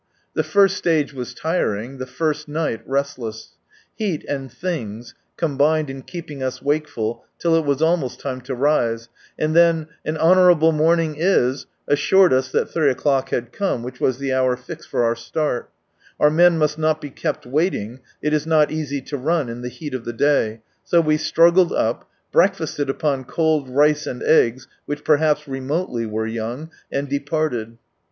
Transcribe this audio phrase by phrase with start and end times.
[0.33, 3.49] The first stage was tiring, the first night restless.
[3.93, 9.09] Heat and" things" combined in keeping us wakeful till it was almost titne to rise,
[9.37, 12.87] and then an" Honourable morning is!" assured us that >ss J apan by K uru
[12.87, 15.69] ma three o'clock had come, which was the hour fixed for our start.
[16.19, 19.69] Our men must not be kept waiting, (it is not easy to run in the
[19.69, 25.03] heat of the day,) so we struggled up, breakfasted upon cold rice and eggs which
[25.03, 27.77] perhaps remotely were young, and departed.